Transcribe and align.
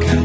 가까 0.00 0.21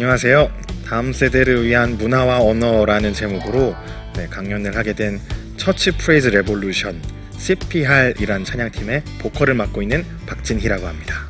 안녕하세요. 0.00 0.50
다음 0.86 1.12
세대를 1.12 1.66
위한 1.66 1.98
문화와 1.98 2.40
언어라는 2.40 3.12
제목으로 3.12 3.76
네, 4.16 4.26
강연을 4.28 4.74
하게 4.74 4.94
된 4.94 5.20
Church 5.58 5.90
Praise 5.98 6.28
Revolution 6.28 7.02
CPR이란 7.36 8.46
찬양팀의 8.46 9.02
보컬을 9.20 9.52
맡고 9.52 9.82
있는 9.82 10.02
박진희라고 10.24 10.86
합니다. 10.86 11.29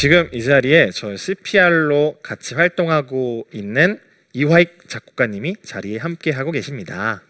지금 0.00 0.30
이 0.32 0.42
자리에 0.42 0.92
저 0.94 1.14
CPR로 1.14 2.20
같이 2.22 2.54
활동하고 2.54 3.46
있는 3.52 4.00
이화익 4.32 4.88
작곡가님이 4.88 5.56
자리에 5.62 5.98
함께 5.98 6.30
하고 6.30 6.52
계십니다. 6.52 7.22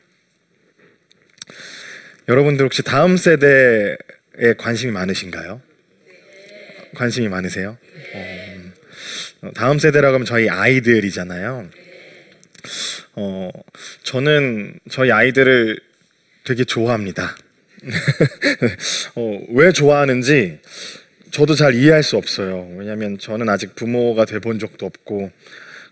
여러분들 2.28 2.64
혹시 2.64 2.84
다음 2.84 3.16
세대에 3.16 3.96
관심이 4.56 4.92
많으신가요? 4.92 5.60
관심이 6.94 7.26
많으세요? 7.26 7.76
어, 9.42 9.50
다음 9.56 9.80
세대라고 9.80 10.14
하면 10.14 10.24
저희 10.24 10.48
아이들이잖아요. 10.48 11.68
어, 13.14 13.50
저는 14.04 14.78
저희 14.88 15.10
아이들을 15.10 15.80
되게 16.44 16.62
좋아합니다. 16.62 17.36
어, 19.16 19.40
왜 19.48 19.72
좋아하는지 19.72 20.60
저도 21.30 21.54
잘 21.54 21.74
이해할 21.74 22.02
수 22.02 22.16
없어요. 22.16 22.68
왜냐하면 22.76 23.18
저는 23.18 23.48
아직 23.48 23.74
부모가 23.74 24.24
돼 24.24 24.38
본 24.40 24.58
적도 24.58 24.86
없고 24.86 25.30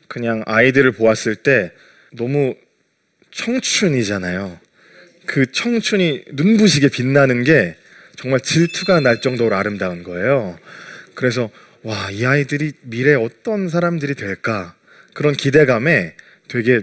그냥 0.09 0.43
아이들을 0.47 0.93
보았을 0.93 1.37
때 1.37 1.73
너무 2.13 2.55
청춘이잖아요. 3.31 4.59
그 5.27 5.53
청춘이 5.53 6.25
눈부시게 6.33 6.89
빛나는 6.89 7.45
게 7.45 7.77
정말 8.17 8.41
질투가 8.41 9.01
날 9.01 9.21
정도로 9.21 9.55
아름다운 9.55 10.03
거예요. 10.03 10.59
그래서 11.15 11.51
와, 11.83 12.11
이 12.11 12.25
아이들이 12.25 12.73
미래에 12.83 13.15
어떤 13.15 13.69
사람들이 13.69 14.15
될까? 14.15 14.75
그런 15.15 15.35
기대감에 15.35 16.17
되게 16.49 16.81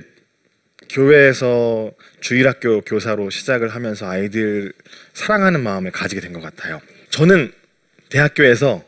교회에서 0.90 1.92
주일학교 2.22 2.82
교사로 2.82 3.30
시작을 3.32 3.70
하면서 3.70 4.08
아이들 4.08 4.72
사랑하는 5.14 5.62
마음을 5.64 5.92
가지게 5.92 6.22
된 6.22 6.32
것 6.32 6.42
같아요. 6.42 6.80
저는 7.10 7.52
대학교에서 8.16 8.82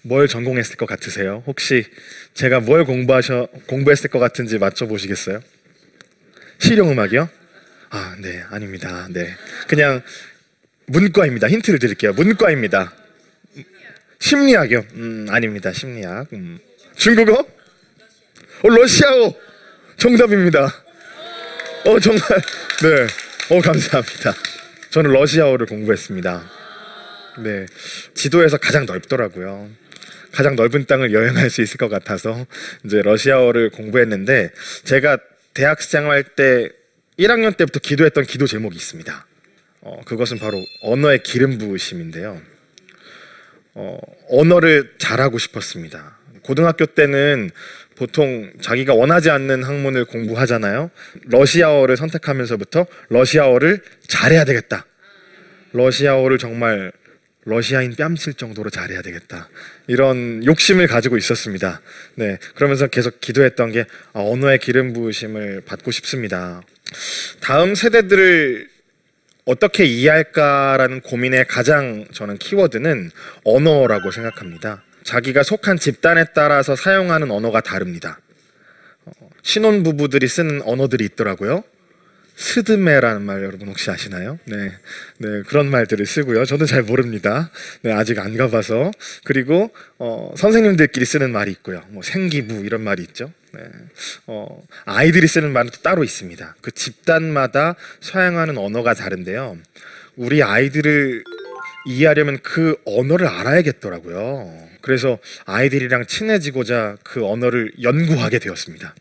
뭘 0.00 0.28
전공했을 0.28 0.76
것 0.76 0.86
같으세요? 0.86 1.42
혹시 1.46 1.84
제가 2.32 2.60
뭘 2.60 2.86
공부하셔 2.86 3.48
공부했을 3.66 4.08
것 4.08 4.18
같은지 4.18 4.56
맞춰 4.56 4.86
보시겠어요? 4.86 5.42
실용음악이요? 6.58 7.28
아, 7.90 8.16
네, 8.18 8.42
아닙니다. 8.48 9.08
네, 9.10 9.34
그냥 9.68 10.02
문과입니다. 10.86 11.48
힌트를 11.48 11.78
드릴게요. 11.78 12.14
문과입니다. 12.14 12.94
심리학이요? 14.20 14.86
음, 14.94 15.26
아닙니다. 15.28 15.70
심리학. 15.72 16.32
음. 16.32 16.58
중국어? 16.96 17.40
어, 18.62 18.68
러시아어. 18.68 19.34
정답입니다. 19.98 20.64
어, 21.84 22.00
정말. 22.00 22.22
네. 22.82 23.54
어, 23.54 23.60
감사합니다. 23.60 24.34
저는 24.90 25.10
러시아어를 25.12 25.66
공부했습니다. 25.66 26.65
네. 27.38 27.66
지도에서 28.14 28.56
가장 28.56 28.86
넓더라고요. 28.86 29.70
가장 30.32 30.56
넓은 30.56 30.86
땅을 30.86 31.12
여행할 31.12 31.50
수 31.50 31.62
있을 31.62 31.78
것 31.78 31.88
같아서 31.88 32.46
이제 32.84 33.00
러시아어를 33.02 33.70
공부했는데 33.70 34.50
제가 34.84 35.18
대학 35.54 35.80
생활 35.80 36.22
때 36.22 36.68
1학년 37.18 37.56
때부터 37.56 37.80
기도했던 37.80 38.24
기도 38.24 38.46
제목이 38.46 38.76
있습니다. 38.76 39.26
어, 39.80 40.00
그것은 40.04 40.38
바로 40.38 40.62
언어의 40.82 41.22
기름 41.22 41.58
부으심인데요. 41.58 42.42
어, 43.74 43.98
언어를 44.28 44.94
잘하고 44.98 45.38
싶었습니다. 45.38 46.18
고등학교 46.42 46.86
때는 46.86 47.50
보통 47.96 48.52
자기가 48.60 48.94
원하지 48.94 49.30
않는 49.30 49.64
학문을 49.64 50.04
공부하잖아요. 50.04 50.90
러시아어를 51.24 51.96
선택하면서부터 51.96 52.86
러시아어를 53.08 53.80
잘해야 54.06 54.44
되겠다. 54.44 54.86
러시아어를 55.72 56.38
정말 56.38 56.92
러시아인 57.46 57.94
뺨칠 57.94 58.34
정도로 58.34 58.70
잘해야 58.70 59.02
되겠다. 59.02 59.48
이런 59.86 60.44
욕심을 60.44 60.88
가지고 60.88 61.16
있었습니다. 61.16 61.80
네. 62.16 62.38
그러면서 62.56 62.88
계속 62.88 63.20
기도했던 63.20 63.70
게 63.70 63.86
아, 64.12 64.20
언어의 64.20 64.58
기름 64.58 64.92
부으심을 64.92 65.62
받고 65.64 65.92
싶습니다. 65.92 66.62
다음 67.40 67.76
세대들을 67.76 68.68
어떻게 69.44 69.84
이해할까라는 69.84 71.02
고민의 71.02 71.46
가장 71.46 72.04
저는 72.12 72.38
키워드는 72.38 73.12
언어라고 73.44 74.10
생각합니다. 74.10 74.82
자기가 75.04 75.44
속한 75.44 75.78
집단에 75.78 76.24
따라서 76.34 76.74
사용하는 76.74 77.30
언어가 77.30 77.60
다릅니다. 77.60 78.18
어, 79.04 79.12
신혼 79.44 79.84
부부들이 79.84 80.26
쓰는 80.26 80.62
언어들이 80.62 81.04
있더라고요. 81.04 81.62
스드메라는 82.36 83.22
말 83.22 83.42
여러분 83.42 83.68
혹시 83.68 83.90
아시나요? 83.90 84.38
네, 84.44 84.72
네 85.18 85.42
그런 85.48 85.70
말들을 85.70 86.04
쓰고요. 86.04 86.44
저도 86.44 86.66
잘 86.66 86.82
모릅니다. 86.82 87.50
네, 87.82 87.92
아직 87.92 88.18
안 88.18 88.36
가봐서 88.36 88.90
그리고 89.24 89.70
어, 89.98 90.32
선생님들끼리 90.36 91.04
쓰는 91.06 91.32
말이 91.32 91.50
있고요. 91.52 91.82
뭐 91.88 92.02
생기부 92.02 92.64
이런 92.64 92.82
말이 92.82 93.02
있죠. 93.04 93.32
네, 93.52 93.62
어, 94.26 94.62
아이들이 94.84 95.26
쓰는 95.26 95.52
말은 95.52 95.70
또 95.70 95.80
따로 95.80 96.04
있습니다. 96.04 96.56
그 96.60 96.70
집단마다 96.70 97.74
사용하는 98.00 98.58
언어가 98.58 98.92
다른데요. 98.92 99.56
우리 100.16 100.42
아이들을 100.42 101.24
이해하려면 101.86 102.38
그 102.42 102.76
언어를 102.84 103.26
알아야겠더라고요. 103.28 104.68
그래서 104.82 105.18
아이들이랑 105.46 106.06
친해지고자 106.06 106.98
그 107.02 107.26
언어를 107.26 107.72
연구하게 107.82 108.38
되었습니다. 108.40 108.94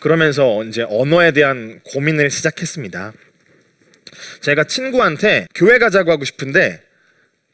그러면서 0.00 0.64
이제 0.64 0.82
언어에 0.88 1.32
대한 1.32 1.80
고민을 1.84 2.30
시작했습니다. 2.30 3.12
제가 4.40 4.64
친구한테 4.64 5.46
교회 5.54 5.78
가자고 5.78 6.10
하고 6.10 6.24
싶은데 6.24 6.82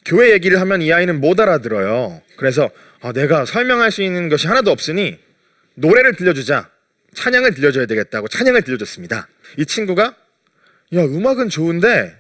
교회 0.05 0.33
얘기를 0.33 0.61
하면 0.61 0.83
이 0.83 0.93
아이는 0.93 1.21
못 1.21 1.41
알아들어요. 1.41 2.21
그래서 2.37 2.71
아, 3.01 3.13
내가 3.13 3.45
설명할 3.45 3.91
수 3.91 4.03
있는 4.03 4.29
것이 4.29 4.47
하나도 4.47 4.71
없으니 4.71 5.19
노래를 5.75 6.15
들려주자. 6.15 6.71
찬양을 7.15 7.55
들려줘야 7.55 7.87
되겠다고 7.87 8.29
찬양을 8.29 8.63
들려줬습니다. 8.63 9.29
이 9.59 9.67
친구가 9.67 10.03
야 10.95 11.01
음악은 11.05 11.49
좋은데 11.49 12.17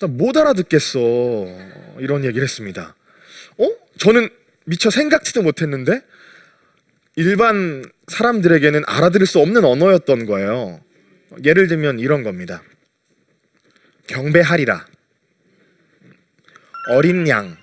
나 0.00 0.08
못 0.08 0.36
알아듣겠어. 0.36 0.98
이런 2.00 2.24
얘기를 2.24 2.42
했습니다. 2.42 2.96
어? 3.58 3.68
저는 3.98 4.28
미처 4.64 4.90
생각지도 4.90 5.42
못했는데 5.42 6.02
일반 7.16 7.84
사람들에게는 8.08 8.82
알아들을 8.86 9.26
수 9.26 9.38
없는 9.40 9.64
언어였던 9.64 10.26
거예요. 10.26 10.80
예를 11.44 11.66
들면 11.66 11.98
이런 11.98 12.22
겁니다. 12.22 12.62
경배하리라. 14.06 14.86
어린 16.90 17.28
양. 17.28 17.56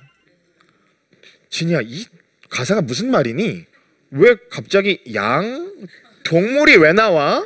진이야, 1.49 1.81
이 1.83 2.05
가사가 2.49 2.81
무슨 2.81 3.11
말이니? 3.11 3.65
왜 4.11 4.35
갑자기 4.49 5.01
양? 5.13 5.73
동물이 6.23 6.77
왜 6.77 6.93
나와? 6.93 7.45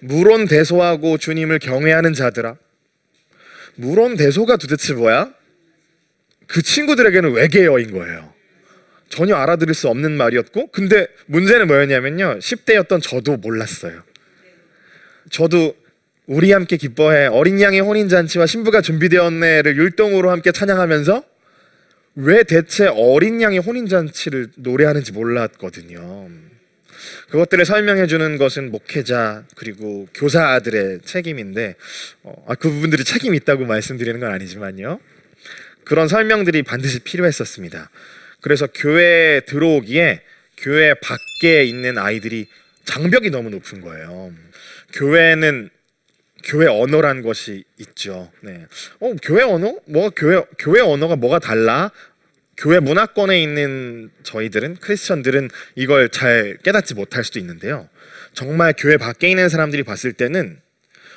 물론 0.00 0.46
대소하고 0.46 1.18
주님을 1.18 1.58
경외하는 1.58 2.12
자들아. 2.12 2.56
물론 3.74 4.16
대소가 4.16 4.56
도대체 4.56 4.94
뭐야? 4.94 5.32
그 6.46 6.62
친구들에게는 6.62 7.32
외계어인 7.32 7.92
거예요. 7.92 8.37
전혀 9.08 9.36
알아들을 9.36 9.74
수 9.74 9.88
없는 9.88 10.16
말이었고, 10.16 10.68
근데 10.68 11.06
문제는 11.26 11.66
뭐였냐면요. 11.66 12.38
10대였던 12.40 13.02
저도 13.02 13.36
몰랐어요. 13.36 14.02
저도 15.30 15.74
우리 16.26 16.52
함께 16.52 16.76
기뻐해 16.76 17.26
어린 17.26 17.60
양의 17.60 17.80
혼인 17.80 18.08
잔치와 18.08 18.46
신부가 18.46 18.82
준비되었네를 18.82 19.76
율동으로 19.76 20.30
함께 20.30 20.52
찬양하면서 20.52 21.24
왜 22.16 22.42
대체 22.42 22.86
어린 22.86 23.40
양의 23.40 23.60
혼인 23.60 23.86
잔치를 23.88 24.48
노래하는지 24.56 25.12
몰랐거든요. 25.12 26.28
그것들을 27.30 27.64
설명해 27.64 28.06
주는 28.08 28.36
것은 28.38 28.70
목회자 28.70 29.44
그리고 29.54 30.06
교사들의 30.14 31.00
책임인데 31.04 31.76
어, 32.24 32.44
아, 32.46 32.54
그 32.54 32.68
부분들이 32.70 33.04
책임이 33.04 33.36
있다고 33.38 33.64
말씀드리는 33.64 34.18
건 34.20 34.32
아니지만요. 34.32 34.98
그런 35.84 36.08
설명들이 36.08 36.62
반드시 36.64 37.00
필요했었습니다. 37.00 37.90
그래서 38.40 38.66
교회에 38.66 39.40
들어오기에 39.40 40.22
교회 40.58 40.94
밖에 40.94 41.64
있는 41.64 41.98
아이들이 41.98 42.46
장벽이 42.84 43.30
너무 43.30 43.50
높은 43.50 43.80
거예요. 43.80 44.32
교회는 44.94 45.70
교회 46.44 46.66
언어란 46.66 47.22
것이 47.22 47.64
있죠. 47.78 48.30
네. 48.42 48.66
어, 49.00 49.14
교회 49.22 49.42
언어? 49.42 49.76
뭐가 49.86 50.10
교회 50.16 50.42
교회 50.58 50.80
언어가 50.80 51.16
뭐가 51.16 51.38
달라? 51.38 51.90
교회 52.56 52.80
문화권에 52.80 53.40
있는 53.40 54.10
저희들은 54.24 54.76
크리스천들은 54.76 55.50
이걸 55.76 56.08
잘 56.08 56.56
깨닫지 56.62 56.94
못할 56.94 57.22
수도 57.22 57.38
있는데요. 57.38 57.88
정말 58.34 58.74
교회 58.76 58.96
밖에 58.96 59.28
있는 59.28 59.48
사람들이 59.48 59.84
봤을 59.84 60.12
때는 60.12 60.60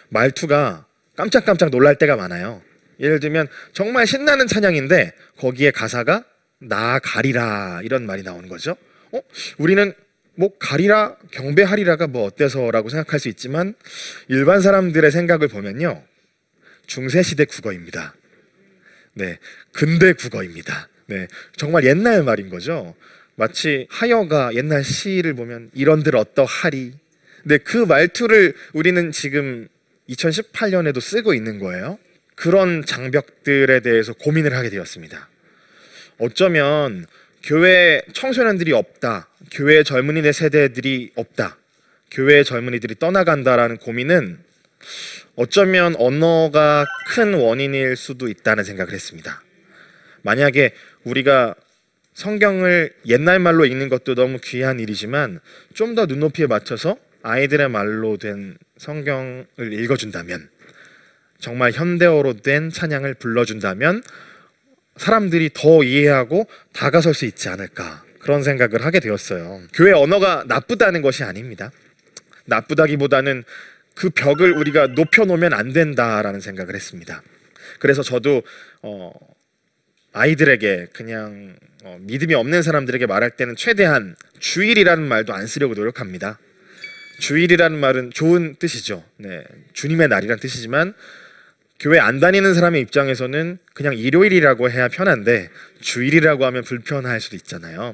말투가 0.09 0.85
깜짝깜짝 1.15 1.69
놀랄 1.69 1.95
때가 1.95 2.15
많아요. 2.15 2.61
예를 2.99 3.19
들면 3.19 3.47
정말 3.73 4.05
신나는 4.05 4.47
찬양인데 4.47 5.13
거기에 5.37 5.71
가사가 5.71 6.25
나 6.61 6.99
가리라 6.99 7.81
이런 7.83 8.05
말이 8.05 8.23
나오는 8.23 8.47
거죠. 8.47 8.75
어? 9.11 9.19
우리는 9.57 9.93
뭐 10.35 10.51
가리라 10.57 11.17
경배하리라가 11.31 12.07
뭐 12.07 12.25
어때서라고 12.25 12.89
생각할 12.89 13.19
수 13.19 13.27
있지만 13.29 13.73
일반 14.27 14.61
사람들의 14.61 15.11
생각을 15.11 15.47
보면요. 15.47 16.03
중세 16.85 17.21
시대 17.23 17.45
국어입니다. 17.45 18.13
네. 19.13 19.39
근대 19.73 20.13
국어입니다. 20.13 20.87
네. 21.07 21.27
정말 21.57 21.83
옛날 21.85 22.23
말인 22.23 22.49
거죠. 22.49 22.95
마치 23.35 23.87
하여가 23.89 24.53
옛날 24.53 24.83
시를 24.83 25.33
보면 25.33 25.71
이런들 25.73 26.15
어떠하리. 26.15 26.93
근데 27.41 27.57
그 27.57 27.77
말투를 27.77 28.53
우리는 28.73 29.11
지금 29.11 29.67
2018년에도 30.09 31.01
쓰고 31.01 31.33
있는 31.33 31.59
거예요. 31.59 31.97
그런 32.35 32.85
장벽들에 32.85 33.79
대해서 33.81 34.13
고민을 34.13 34.55
하게 34.55 34.69
되었습니다. 34.69 35.30
어쩌면 36.21 37.07
교회 37.43 38.03
청소년들이 38.13 38.73
없다. 38.73 39.27
교회 39.51 39.81
젊은이들 39.81 40.31
세대들이 40.33 41.13
없다. 41.15 41.57
교회 42.11 42.43
젊은이들이 42.43 42.99
떠나간다라는 42.99 43.77
고민은 43.77 44.37
어쩌면 45.35 45.95
언어가 45.97 46.85
큰 47.07 47.33
원인일 47.33 47.95
수도 47.95 48.27
있다는 48.27 48.63
생각을 48.63 48.93
했습니다. 48.93 49.41
만약에 50.21 50.73
우리가 51.05 51.55
성경을 52.13 52.93
옛날 53.07 53.39
말로 53.39 53.65
읽는 53.65 53.89
것도 53.89 54.13
너무 54.13 54.37
귀한 54.43 54.79
일이지만 54.79 55.39
좀 55.73 55.95
더 55.95 56.05
눈높이에 56.05 56.45
맞춰서 56.45 56.97
아이들의 57.23 57.69
말로 57.69 58.17
된 58.17 58.57
성경을 58.77 59.47
읽어준다면 59.57 60.49
정말 61.39 61.71
현대어로 61.71 62.41
된 62.41 62.69
찬양을 62.69 63.15
불러준다면 63.15 64.03
사람들이 64.97 65.51
더 65.53 65.83
이해하고 65.83 66.47
다가설 66.73 67.13
수 67.13 67.25
있지 67.25 67.49
않을까 67.49 68.03
그런 68.19 68.43
생각을 68.43 68.85
하게 68.85 68.99
되었어요. 68.99 69.61
교회 69.73 69.91
언어가 69.91 70.43
나쁘다는 70.47 71.01
것이 71.01 71.23
아닙니다. 71.23 71.71
나쁘다기보다는 72.45 73.43
그 73.95 74.09
벽을 74.09 74.51
우리가 74.53 74.87
높여놓으면 74.87 75.53
안 75.53 75.73
된다라는 75.73 76.39
생각을 76.39 76.75
했습니다. 76.75 77.21
그래서 77.79 78.03
저도 78.03 78.43
어, 78.81 79.11
아이들에게 80.13 80.87
그냥 80.93 81.55
어, 81.83 81.97
믿음이 82.01 82.33
없는 82.33 82.61
사람들에게 82.61 83.05
말할 83.05 83.31
때는 83.31 83.55
최대한 83.55 84.15
주일이라는 84.39 85.03
말도 85.07 85.33
안 85.33 85.47
쓰려고 85.47 85.73
노력합니다. 85.73 86.39
주일이라는 87.19 87.79
말은 87.79 88.11
좋은 88.11 88.55
뜻이죠. 88.55 89.03
네, 89.17 89.43
주님의 89.73 90.07
날이란 90.07 90.39
뜻이지만 90.39 90.93
교회 91.81 91.97
안 91.97 92.19
다니는 92.19 92.53
사람의 92.53 92.79
입장에서는 92.81 93.57
그냥 93.73 93.97
일요일이라고 93.97 94.69
해야 94.69 94.87
편한데 94.87 95.49
주일이라고 95.81 96.45
하면 96.45 96.63
불편할 96.63 97.19
수도 97.19 97.35
있잖아요. 97.35 97.91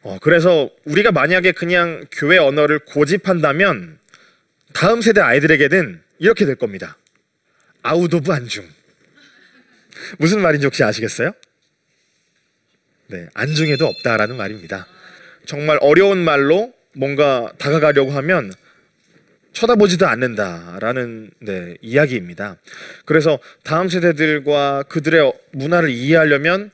어, 0.00 0.18
그래서 0.22 0.70
우리가 0.86 1.12
만약에 1.12 1.52
그냥 1.52 2.06
교회 2.10 2.38
언어를 2.38 2.78
고집한다면 2.78 3.98
다음 4.72 5.02
세대 5.02 5.20
아이들에게는 5.20 6.00
이렇게 6.18 6.46
될 6.46 6.54
겁니다. 6.54 6.96
out 7.82 8.12
of 8.12 8.32
안중. 8.32 8.66
무슨 10.16 10.40
말인지 10.40 10.64
혹시 10.64 10.82
아시겠어요? 10.82 11.32
네, 13.08 13.28
안중에도 13.34 13.86
없다라는 13.86 14.38
말입니다. 14.38 14.86
정말 15.44 15.76
어려운 15.82 16.24
말로 16.24 16.72
뭔가 16.94 17.52
다가가려고 17.58 18.12
하면 18.12 18.50
쳐다보지도 19.52 20.06
않는다라는 20.06 21.30
네, 21.40 21.76
이야기입니다. 21.80 22.56
그래서 23.04 23.38
다음 23.64 23.88
세대들과 23.88 24.84
그들의 24.84 25.32
문화를 25.52 25.90
이해하려면 25.90 26.70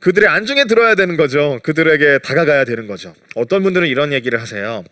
그들의 0.00 0.28
안중에 0.28 0.66
들어야 0.66 0.94
되는 0.94 1.16
거죠. 1.16 1.58
그들에게 1.62 2.18
다가가야 2.18 2.64
되는 2.64 2.86
거죠. 2.86 3.14
어떤 3.34 3.62
분들은 3.62 3.88
이런 3.88 4.12
얘기를 4.12 4.40
하세요. 4.40 4.84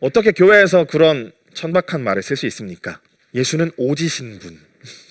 어떻게 0.00 0.32
교회에서 0.32 0.84
그런 0.84 1.32
천박한 1.52 2.02
말을 2.02 2.22
쓸 2.22 2.36
수 2.36 2.46
있습니까? 2.46 3.00
예수는 3.34 3.72
오지신 3.76 4.38
분. 4.38 4.58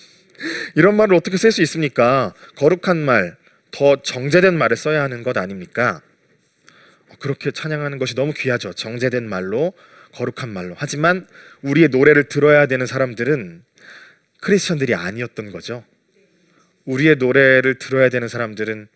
이런 0.74 0.96
말을 0.96 1.14
어떻게 1.14 1.36
쓸 1.36 1.52
수 1.52 1.62
있습니까? 1.62 2.34
거룩한 2.56 2.96
말, 2.96 3.36
더 3.70 4.02
정제된 4.02 4.58
말을 4.58 4.76
써야 4.76 5.02
하는 5.02 5.22
것 5.22 5.36
아닙니까? 5.36 6.02
어, 7.08 7.14
그렇게 7.20 7.50
찬양하는 7.52 7.98
것이 7.98 8.14
너무 8.14 8.32
귀하죠. 8.32 8.72
정제된 8.72 9.28
말로, 9.28 9.72
거룩한 10.12 10.48
말로. 10.50 10.74
하지만 10.76 11.26
우리의 11.62 11.88
노래를 11.88 12.24
들어야 12.24 12.66
되는 12.66 12.86
사람들은 12.86 13.62
크리스천들이 14.40 14.94
아니었던 14.94 15.52
거죠. 15.52 15.84
우리의 16.84 17.16
노래를 17.16 17.78
들어야 17.78 18.08
되는 18.08 18.26
사람들은 18.26 18.88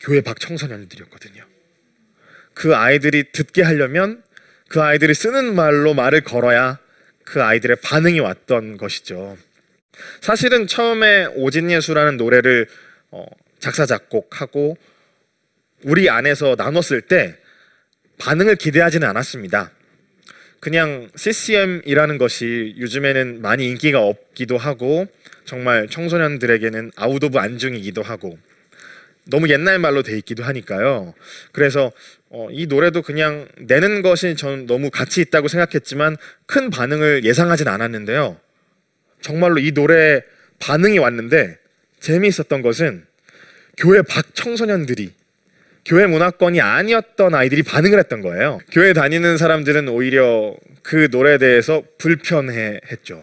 교회 0.00 0.20
밖 0.20 0.40
청소년들이었거든요. 0.40 1.44
그 2.54 2.74
아이들이 2.74 3.32
듣게 3.32 3.62
하려면 3.62 4.22
그 4.68 4.82
아이들이 4.82 5.14
쓰는 5.14 5.54
말로 5.54 5.94
말을 5.94 6.22
걸어야 6.22 6.78
그 7.24 7.42
아이들의 7.42 7.78
반응이 7.82 8.20
왔던 8.20 8.76
것이죠. 8.76 9.36
사실은 10.20 10.66
처음에 10.66 11.26
오진 11.34 11.70
예수라는 11.70 12.16
노래를 12.16 12.68
어, 13.10 13.24
작사 13.58 13.86
작곡하고 13.86 14.76
우리 15.84 16.10
안에서 16.10 16.56
나눴을 16.56 17.02
때 17.08 17.38
반응을 18.18 18.56
기대하지는 18.56 19.06
않았습니다. 19.08 19.70
그냥 20.66 21.08
CCM이라는 21.14 22.18
것이 22.18 22.74
요즘에는 22.76 23.40
많이 23.40 23.68
인기가 23.68 24.00
없기도 24.00 24.58
하고 24.58 25.06
정말 25.44 25.86
청소년들에게는 25.86 26.90
out 26.96 27.22
of 27.22 27.38
안중이기도 27.38 28.02
하고 28.02 28.36
너무 29.26 29.48
옛날 29.48 29.78
말로 29.78 30.02
돼 30.02 30.18
있기도 30.18 30.42
하니까요. 30.42 31.14
그래서 31.52 31.92
어, 32.30 32.48
이 32.50 32.66
노래도 32.66 33.02
그냥 33.02 33.46
내는 33.60 34.02
것이 34.02 34.34
저는 34.34 34.66
너무 34.66 34.90
가치 34.90 35.20
있다고 35.20 35.46
생각했지만 35.46 36.16
큰 36.46 36.70
반응을 36.70 37.22
예상하진 37.22 37.68
않았는데요. 37.68 38.36
정말로 39.20 39.60
이 39.60 39.70
노래 39.70 40.20
반응이 40.58 40.98
왔는데 40.98 41.58
재미있었던 42.00 42.62
것은 42.62 43.06
교회 43.76 44.02
밖 44.02 44.34
청소년들이 44.34 45.12
교회 45.86 46.06
문화권이 46.06 46.60
아니었던 46.60 47.34
아이들이 47.34 47.62
반응을 47.62 47.98
했던 48.00 48.20
거예요. 48.20 48.58
교회 48.72 48.92
다니는 48.92 49.36
사람들은 49.36 49.88
오히려 49.88 50.56
그 50.82 51.08
노래에 51.12 51.38
대해서 51.38 51.84
불편해 51.96 52.80
했죠. 52.90 53.22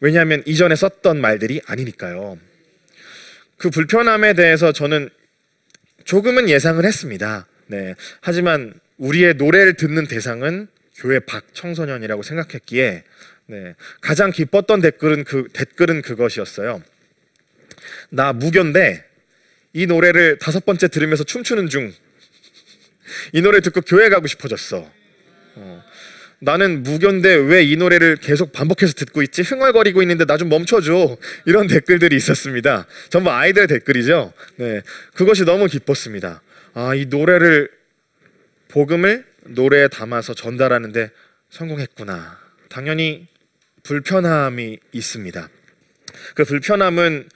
왜냐하면 0.00 0.42
이전에 0.46 0.74
썼던 0.74 1.20
말들이 1.20 1.60
아니니까요. 1.66 2.38
그 3.58 3.68
불편함에 3.68 4.32
대해서 4.32 4.72
저는 4.72 5.10
조금은 6.04 6.48
예상을 6.48 6.82
했습니다. 6.82 7.46
네. 7.66 7.94
하지만 8.22 8.72
우리의 8.96 9.34
노래를 9.34 9.74
듣는 9.74 10.06
대상은 10.06 10.68
교회 10.96 11.18
밖 11.18 11.52
청소년이라고 11.52 12.22
생각했기에 12.22 13.04
네. 13.48 13.74
가장 14.00 14.30
기뻤던 14.30 14.80
댓글은 14.80 15.24
그 15.24 15.48
댓글은 15.52 16.00
그것이었어요. 16.00 16.82
나 18.08 18.32
무교인데 18.32 19.04
이 19.76 19.84
노래를 19.86 20.38
다섯 20.38 20.64
번째 20.64 20.88
들으면서 20.88 21.22
춤추는 21.22 21.68
중. 21.68 21.92
이 23.34 23.42
노래 23.42 23.60
듣고 23.60 23.82
교회 23.82 24.08
가고 24.08 24.26
싶어졌어. 24.26 24.90
어. 25.56 25.84
나는 26.38 26.82
무교인데 26.82 27.34
왜 27.34 27.62
이 27.62 27.76
노래를 27.76 28.16
계속 28.16 28.52
반복해서 28.52 28.94
듣고 28.94 29.20
있지? 29.22 29.42
흥얼거리고 29.42 30.00
있는데 30.00 30.24
나 30.24 30.38
좀 30.38 30.48
멈춰줘. 30.48 31.18
이런 31.44 31.66
댓글들이 31.66 32.16
있었습니다. 32.16 32.86
전부 33.10 33.30
아이들 33.30 33.66
댓글이죠. 33.66 34.32
네, 34.56 34.80
그것이 35.12 35.44
너무 35.44 35.66
기뻤습니다. 35.66 36.40
아, 36.72 36.94
이 36.94 37.04
노래를 37.06 37.70
복음을 38.68 39.26
노래에 39.44 39.88
담아서 39.88 40.32
전달하는데 40.32 41.10
성공했구나. 41.50 42.38
당연히 42.70 43.26
불편함이 43.82 44.78
있습니다. 44.92 45.48
그 46.34 46.44
불편함은 46.44 47.28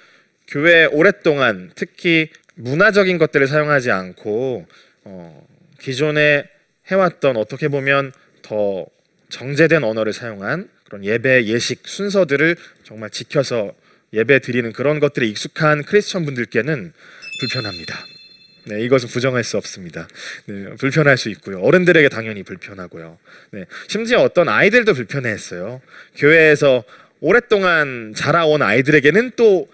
교회 0.51 0.85
오랫동안 0.87 1.71
특히 1.75 2.29
문화적인 2.57 3.19
것들을 3.19 3.47
사용하지 3.47 3.91
않고 3.93 4.67
어, 5.05 5.47
기존에 5.79 6.45
해왔던 6.89 7.37
어떻게 7.37 7.69
보면 7.69 8.13
더 8.43 8.85
정제된 9.29 9.85
언어를 9.85 10.13
사용한 10.13 10.69
그런 10.85 11.05
예배 11.05 11.45
예식 11.45 11.87
순서들을 11.87 12.57
정말 12.83 13.11
지켜서 13.11 13.73
예배 14.13 14.41
드리는 14.41 14.73
그런 14.73 14.99
것들에 14.99 15.25
익숙한 15.27 15.85
크리스천 15.85 16.25
분들께는 16.25 16.93
불편합니다. 17.41 17.97
네, 18.67 18.83
이것은 18.83 19.09
부정할 19.09 19.45
수 19.45 19.57
없습니다. 19.57 20.09
네, 20.47 20.75
불편할 20.79 21.17
수 21.17 21.31
있고요. 21.31 21.61
어른들에게 21.61 22.09
당연히 22.09 22.43
불편하고요. 22.43 23.19
네, 23.53 23.67
심지어 23.87 24.21
어떤 24.21 24.49
아이들도 24.49 24.95
불편해했어요. 24.95 25.81
교회에서 26.17 26.83
오랫동안 27.21 28.13
자라온 28.17 28.63
아이들에게는 28.63 29.33
또 29.37 29.69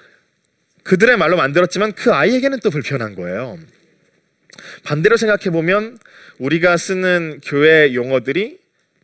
그들의 0.87 1.16
말로 1.16 1.37
만들었지만 1.37 1.93
그 1.93 2.12
아이에게는 2.12 2.61
또 2.61 2.71
불편한 2.71 3.16
거예요. 3.16 3.59
반대로 4.85 5.16
생각해 5.16 5.50
보면 5.50 5.99
우리가 6.38 6.76
쓰는 6.76 7.40
교회 7.45 7.93
용어들이 7.93 8.59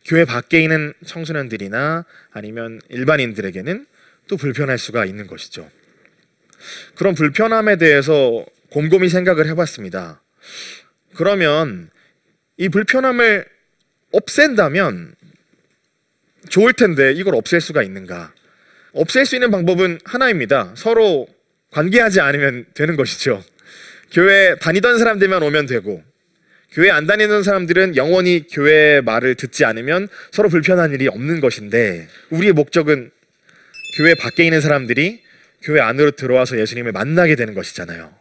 교회 0.05 0.23
밖에 0.23 0.61
있는 0.61 0.93
청소년들이나 1.05 2.05
아니면 2.31 2.79
일반인들에게는 2.87 3.85
또 4.29 4.37
불편할 4.37 4.77
수가 4.77 5.03
있는 5.05 5.27
것이죠. 5.27 5.69
그런 6.95 7.15
불편함에 7.15 7.75
대해서 7.75 8.45
곰곰이 8.71 9.09
생각을 9.09 9.47
해봤습니다. 9.47 10.21
그러면 11.15 11.89
이 12.55 12.69
불편함을 12.69 13.45
없앤다면 14.13 15.15
좋을 16.47 16.73
텐데 16.73 17.11
이걸 17.11 17.35
없앨 17.35 17.59
수가 17.59 17.83
있는가? 17.83 18.33
없앨 18.93 19.25
수 19.25 19.35
있는 19.35 19.51
방법은 19.51 19.99
하나입니다. 20.05 20.73
서로 20.77 21.27
관계하지 21.73 22.21
않으면 22.21 22.65
되는 22.73 22.95
것이죠. 22.95 23.43
교회 24.11 24.55
다니던 24.59 24.99
사람들만 24.99 25.41
오면 25.43 25.65
되고 25.65 26.03
교회 26.71 26.89
안 26.89 27.05
다니는 27.05 27.43
사람들은 27.43 27.95
영원히 27.95 28.45
교회 28.49 29.01
말을 29.01 29.35
듣지 29.35 29.65
않으면 29.65 30.07
서로 30.31 30.49
불편한 30.49 30.91
일이 30.91 31.07
없는 31.07 31.39
것인데 31.39 32.07
우리의 32.29 32.53
목적은 32.53 33.11
교회 33.97 34.15
밖에 34.15 34.43
있는 34.43 34.61
사람들이 34.61 35.21
교회 35.61 35.81
안으로 35.81 36.11
들어와서 36.11 36.59
예수님을 36.59 36.91
만나게 36.91 37.35
되는 37.35 37.53
것이잖아요. 37.53 38.13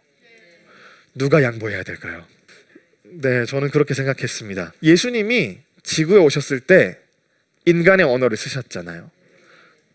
누가 1.15 1.43
양보해야 1.43 1.83
될까요? 1.83 2.25
네, 3.05 3.45
저는 3.45 3.71
그렇게 3.71 3.95
생각했습니다. 3.95 4.73
예수님이 4.83 5.59
지구에 5.83 6.19
오셨을 6.19 6.61
때 6.61 6.99
인간의 7.65 8.07
언어를 8.07 8.37
쓰셨잖아요. 8.37 9.11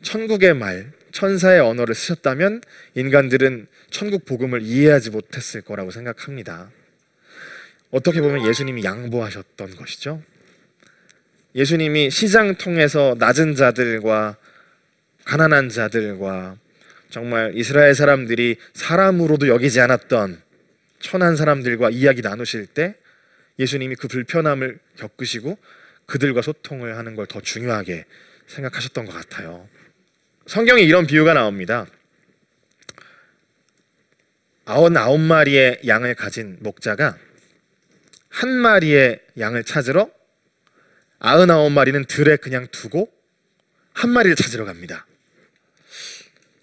천국의 0.03 0.53
말, 0.53 0.91
천사의 1.17 1.61
언어를 1.61 1.95
쓰셨다면 1.95 2.61
인간들은 2.93 3.65
천국 3.89 4.23
복음을 4.25 4.61
이해하지 4.61 5.09
못했을 5.09 5.61
거라고 5.61 5.89
생각합니다. 5.89 6.69
어떻게 7.89 8.21
보면 8.21 8.47
예수님이 8.47 8.83
양보하셨던 8.83 9.77
것이죠. 9.77 10.21
예수님이 11.55 12.11
시장 12.11 12.53
통해서 12.53 13.15
낮은 13.17 13.55
자들과 13.55 14.37
가난한 15.25 15.69
자들과 15.69 16.57
정말 17.09 17.53
이스라엘 17.55 17.95
사람들이 17.95 18.57
사람으로도 18.75 19.47
여기지 19.47 19.81
않았던 19.81 20.39
천한 20.99 21.35
사람들과 21.35 21.89
이야기 21.89 22.21
나누실 22.21 22.67
때 22.67 22.93
예수님이 23.57 23.95
그 23.95 24.07
불편함을 24.07 24.77
겪으시고 24.97 25.57
그들과 26.05 26.43
소통을 26.43 26.95
하는 26.95 27.15
걸 27.15 27.25
더 27.25 27.41
중요하게 27.41 28.05
생각하셨던 28.45 29.07
것 29.07 29.13
같아요. 29.13 29.67
성경에 30.47 30.81
이런 30.81 31.05
비유가 31.05 31.33
나옵니다. 31.33 31.85
아흔아홉 34.65 35.19
마리의 35.19 35.81
양을 35.85 36.15
가진 36.15 36.57
목자가 36.61 37.17
한 38.29 38.49
마리의 38.49 39.21
양을 39.37 39.65
찾으러 39.65 40.09
아흔아홉 41.19 41.71
마리는 41.73 42.05
들에 42.05 42.37
그냥 42.37 42.67
두고 42.71 43.11
한 43.93 44.09
마리를 44.09 44.35
찾으러 44.37 44.63
갑니다. 44.63 45.05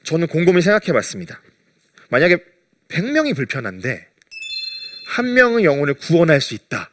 저는 0.05 0.29
곰곰이 0.29 0.63
생각해 0.63 0.93
봤습니다. 0.93 1.43
만약에 2.09 2.39
100명이 2.89 3.37
불편한데 3.37 4.09
한 5.09 5.35
명의 5.35 5.65
영혼을 5.65 5.95
구원할 5.95 6.41
수 6.41 6.55
있다. 6.55 6.91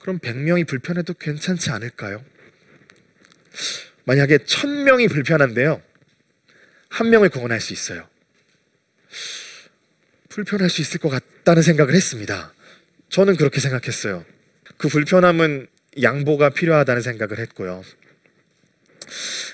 그럼 0.00 0.18
100명이 0.18 0.66
불편해도 0.66 1.14
괜찮지 1.14 1.70
않을까요? 1.70 2.24
만약에 4.08 4.38
1000명이 4.38 5.10
불편한데요. 5.10 5.82
한 6.88 7.10
명을 7.10 7.28
구원할 7.28 7.60
수 7.60 7.74
있어요. 7.74 8.08
불편할 10.30 10.70
수 10.70 10.80
있을 10.80 10.98
것 10.98 11.10
같다는 11.10 11.60
생각을 11.60 11.94
했습니다. 11.94 12.54
저는 13.10 13.36
그렇게 13.36 13.60
생각했어요. 13.60 14.24
그 14.78 14.88
불편함은 14.88 15.66
양보가 16.00 16.50
필요하다는 16.50 17.02
생각을 17.02 17.38
했고요. 17.38 17.84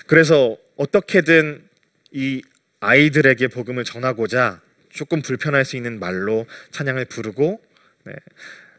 그래서 0.07 0.57
어떻게든 0.77 1.67
이 2.13 2.41
아이들에게 2.79 3.49
복음을 3.49 3.83
전하고자 3.83 4.61
조금 4.89 5.21
불편할 5.21 5.65
수 5.65 5.75
있는 5.75 5.99
말로 5.99 6.45
찬양을 6.71 7.05
부르고 7.05 7.61
네. 8.05 8.13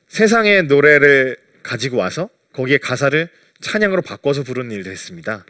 세상의 0.08 0.62
노래를 0.64 1.36
가지고 1.62 1.98
와서 1.98 2.30
거기에 2.54 2.78
가사를 2.78 3.28
찬양으로 3.60 4.00
바꿔서 4.00 4.42
부르는 4.42 4.70
일도 4.70 4.90
했습니다. 4.90 5.44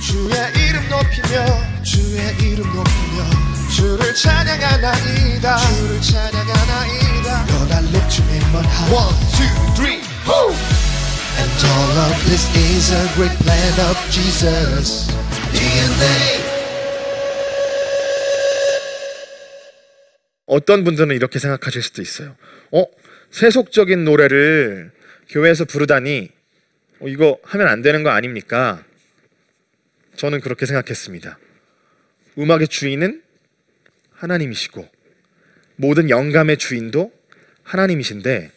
주의 0.00 0.30
이름 0.30 0.88
높이며 0.88 1.82
주의 1.82 2.18
이름 2.40 2.64
높이며 2.74 3.46
주를 3.74 4.14
찬양하나이다 4.14 5.56
주를 5.56 6.00
찬양하나이다 6.00 7.46
Lord 7.48 7.72
I 7.72 7.82
lift 7.88 8.20
your 8.20 8.30
name 8.30 8.54
on 8.54 8.64
high 8.64 8.92
One, 8.94 9.14
two, 9.36 9.48
three, 9.74 10.00
ho! 10.26 10.52
And 11.38 11.50
all 11.64 11.98
of 12.06 12.24
this 12.26 12.46
is 12.56 12.92
a 12.92 13.08
great 13.14 13.36
plan 13.42 13.90
of 13.90 13.96
Jesus 14.10 15.08
DNA 15.52 16.56
어떤 20.46 20.84
분들은 20.84 21.14
이렇게 21.16 21.40
생각하실 21.40 21.82
수도 21.82 22.02
있어요. 22.02 22.36
어, 22.70 22.84
세속적인 23.32 24.04
노래를 24.04 24.92
교회에서 25.28 25.64
부르다니 25.64 26.30
어, 27.00 27.08
이거 27.08 27.38
하면 27.44 27.66
안 27.68 27.82
되는 27.82 28.04
거 28.04 28.10
아닙니까? 28.10 28.84
저는 30.16 30.40
그렇게 30.40 30.66
생각했습니다. 30.66 31.38
음악의 32.38 32.68
주인은 32.68 33.22
하나님이시고 34.12 34.88
모든 35.76 36.10
영감의 36.10 36.56
주인도 36.56 37.12
하나님이신데 37.62 38.50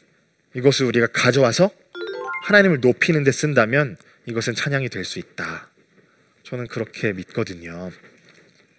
이것을 0.55 0.85
우리가 0.85 1.07
가져와서 1.07 1.71
하나님을 2.43 2.79
높이는 2.79 3.23
데 3.23 3.31
쓴다면 3.31 3.97
이것은 4.25 4.55
찬양이 4.55 4.89
될 4.89 5.03
수 5.03 5.19
있다. 5.19 5.69
저는 6.43 6.67
그렇게 6.67 7.13
믿거든요. 7.13 7.91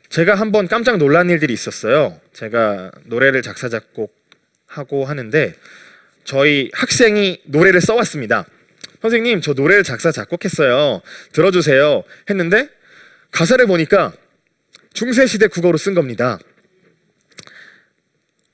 제가 0.08 0.34
한번 0.34 0.66
깜짝 0.66 0.96
놀란 0.96 1.30
일들이 1.30 1.52
있었어요. 1.52 2.20
제가 2.32 2.90
노래를 3.04 3.42
작사 3.42 3.68
작곡하고 3.68 5.04
하는데 5.04 5.54
저희 6.24 6.70
학생이 6.72 7.42
노래를 7.44 7.80
써왔습니다. 7.80 8.46
선생님, 9.00 9.40
저 9.40 9.52
노래를 9.54 9.82
작사 9.82 10.12
작곡했어요. 10.12 11.00
들어주세요. 11.32 12.02
했는데 12.28 12.68
가사를 13.30 13.66
보니까 13.66 14.12
중세 14.92 15.26
시대 15.26 15.46
국어로 15.46 15.78
쓴 15.78 15.94
겁니다. 15.94 16.38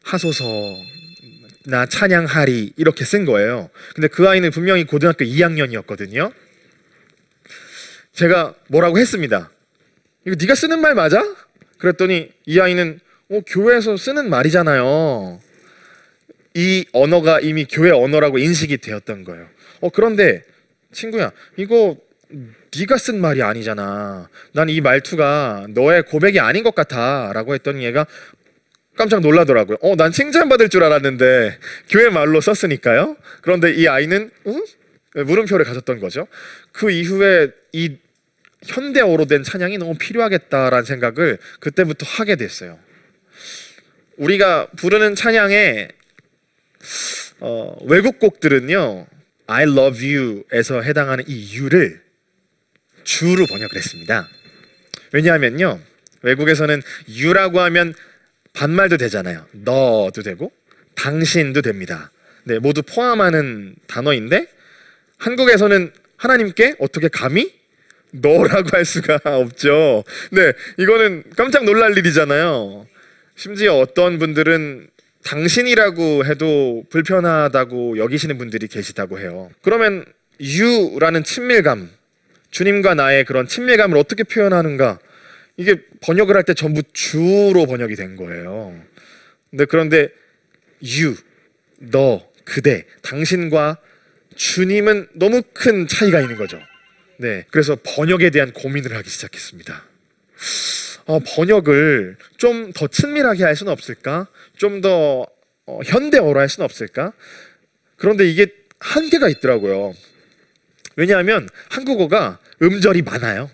하소서 0.02 0.44
나 1.64 1.84
찬양하리 1.86 2.74
이렇게 2.76 3.04
쓴 3.04 3.24
거예요. 3.24 3.70
근데 3.94 4.06
그 4.06 4.28
아이는 4.28 4.50
분명히 4.50 4.84
고등학교 4.84 5.24
2학년이었거든요. 5.24 6.32
제가 8.12 8.54
뭐라고 8.68 8.98
했습니다. 8.98 9.50
이거 10.26 10.36
네가 10.38 10.54
쓰는 10.54 10.80
말 10.80 10.94
맞아? 10.94 11.22
그랬더니 11.78 12.30
이 12.46 12.60
아이는 12.60 13.00
어, 13.30 13.40
교회에서 13.46 13.96
쓰는 13.96 14.30
말이잖아요. 14.30 15.40
이 16.54 16.86
언어가 16.92 17.40
이미 17.40 17.66
교회 17.66 17.90
언어라고 17.90 18.38
인식이 18.38 18.78
되었던 18.78 19.24
거예요. 19.24 19.48
어 19.80 19.90
그런데 19.90 20.42
친구야 20.92 21.33
이거 21.56 21.97
네가 22.78 22.99
쓴 22.99 23.21
말이 23.21 23.42
아니잖아. 23.42 24.28
난 24.52 24.68
이 24.68 24.80
말투가 24.80 25.66
너의 25.71 26.02
고백이 26.02 26.40
아닌 26.40 26.62
것 26.64 26.75
같아라고 26.75 27.54
했더니 27.54 27.85
얘가 27.85 28.06
깜짝 28.97 29.21
놀라더라고요. 29.21 29.76
어, 29.83 29.95
난 29.95 30.11
칭찬받을 30.11 30.68
줄 30.68 30.83
알았는데 30.83 31.59
교회 31.88 32.09
말로 32.09 32.40
썼으니까요. 32.40 33.16
그런데 33.42 33.73
이 33.73 33.87
아이는 33.88 34.30
응? 34.47 34.64
물음표를 35.14 35.64
가졌던 35.64 36.00
거죠. 36.00 36.26
그 36.73 36.90
이후에 36.90 37.50
이 37.73 37.97
현대어로 38.64 39.26
된 39.26 39.42
찬양이 39.42 39.78
너무 39.78 39.95
필요하겠다라는 39.97 40.85
생각을 40.85 41.38
그때부터 41.61 42.06
하게 42.06 42.37
됐어요. 42.37 42.78
우리가 44.16 44.68
부르는 44.76 45.14
찬양의 45.14 45.88
어, 47.40 47.76
외국 47.85 48.18
곡들은요, 48.18 49.06
I 49.46 49.64
love 49.64 50.04
you에서 50.04 50.82
해당하는 50.82 51.24
이 51.26 51.58
you를 51.58 52.00
주로 53.04 53.46
번역을 53.46 53.76
했습니다. 53.76 54.28
왜냐하면요, 55.12 55.80
외국에서는 56.22 56.82
you라고 57.08 57.60
하면 57.60 57.94
반말도 58.52 58.96
되잖아요. 58.96 59.46
너도 59.52 60.22
되고 60.22 60.50
당신도 60.96 61.62
됩니다. 61.62 62.10
네, 62.44 62.58
모두 62.58 62.82
포함하는 62.82 63.76
단어인데 63.86 64.48
한국에서는 65.18 65.92
하나님께 66.16 66.76
어떻게 66.78 67.08
감히 67.08 67.54
너라고 68.12 68.70
할 68.72 68.84
수가 68.84 69.20
없죠. 69.24 70.04
네, 70.30 70.52
이거는 70.78 71.24
깜짝 71.36 71.64
놀랄 71.64 71.96
일이잖아요. 71.96 72.86
심지어 73.36 73.74
어떤 73.78 74.18
분들은 74.18 74.88
당신이라고 75.26 76.25
해도 76.25 76.85
불편하다고 76.88 77.99
여기시는 77.99 78.38
분들이 78.38 78.68
계시다고 78.68 79.18
해요. 79.18 79.50
그러면 79.61 80.04
you라는 80.40 81.25
친밀감, 81.25 81.90
주님과 82.52 82.95
나의 82.95 83.25
그런 83.25 83.49
친밀감을 83.49 83.99
어떻게 83.99 84.23
표현하는가? 84.23 85.00
이게 85.56 85.76
번역을 86.00 86.37
할 86.37 86.45
때 86.45 86.54
전부 86.54 86.83
주로 86.92 87.66
번역이 87.66 87.97
된 87.97 88.14
거예요. 88.16 88.80
근데 89.50 89.64
그런데 89.64 90.09
you, 90.83 91.16
너, 91.78 92.25
그대, 92.45 92.85
당신과 93.02 93.78
주님은 94.37 95.09
너무 95.14 95.42
큰 95.52 95.88
차이가 95.88 96.21
있는 96.21 96.37
거죠. 96.37 96.61
네, 97.18 97.45
그래서 97.50 97.76
번역에 97.83 98.30
대한 98.30 98.52
고민을 98.52 98.95
하기 98.95 99.09
시작했습니다. 99.11 99.85
어, 101.06 101.20
번역을 101.20 102.16
좀 102.36 102.72
더 102.72 102.88
친밀하게 102.88 103.44
할 103.44 103.56
수는 103.56 103.72
없을까? 103.72 104.26
좀더 104.56 105.26
어, 105.66 105.80
현대어로 105.84 106.38
할 106.38 106.48
수는 106.48 106.64
없을까? 106.64 107.12
그런데 107.96 108.28
이게 108.28 108.48
한계가 108.78 109.28
있더라고요. 109.28 109.94
왜냐하면 110.96 111.48
한국어가 111.70 112.38
음절이 112.62 113.02
많아요. 113.02 113.50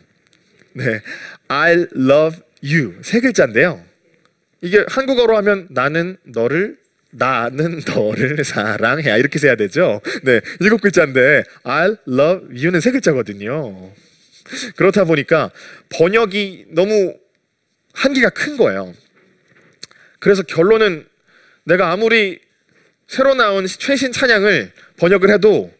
네, 0.75 1.01
I 1.49 1.87
love 1.95 2.39
you 2.65 2.95
세 3.03 3.21
글자인데요. 3.21 3.83
이게 4.61 4.85
한국어로 4.89 5.37
하면 5.39 5.67
나는 5.71 6.17
너를 6.25 6.77
나는 7.11 7.81
너를 7.87 8.43
사랑해 8.45 9.19
이렇게 9.19 9.39
써야 9.39 9.55
되죠. 9.57 10.01
네, 10.23 10.41
일곱 10.61 10.81
글자인데 10.81 11.45
I 11.65 11.97
love 12.09 12.47
you는 12.57 12.81
세 12.81 12.91
글자거든요. 12.91 13.93
그렇다 14.77 15.05
보니까 15.05 15.51
번역이 15.91 16.67
너무 16.71 17.15
한계가 17.93 18.31
큰 18.31 18.57
거예요. 18.57 18.95
그래서 20.19 20.43
결론은 20.43 21.07
내가 21.65 21.93
아무리 21.93 22.41
새로 23.07 23.35
나온 23.35 23.67
최신 23.67 24.13
찬양을 24.13 24.73
번역을 24.97 25.31
해도 25.31 25.73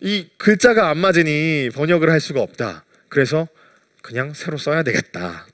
이 0.00 0.28
글자가 0.38 0.88
안 0.90 0.98
맞으니 0.98 1.70
번역을 1.74 2.10
할 2.10 2.20
수가 2.20 2.40
없다. 2.40 2.84
그래서 3.08 3.48
그냥 4.02 4.34
새로 4.34 4.56
써야 4.56 4.82
되겠다. 4.82 5.46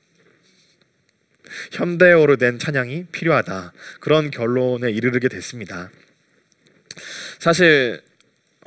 현대어로 1.73 2.37
된 2.37 2.59
찬양이 2.59 3.07
필요하다. 3.13 3.73
그런 4.01 4.31
결론에 4.31 4.91
이르게 4.91 5.29
됐습니다. 5.29 5.91
사실 7.39 8.03